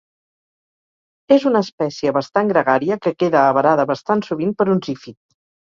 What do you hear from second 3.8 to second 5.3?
bastant sovint per un zífid.